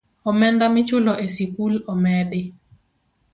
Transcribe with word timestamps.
Omenda 0.29 0.65
michulo 0.75 1.13
e 1.23 1.25
sikul 1.35 1.73
omedi 1.91 2.41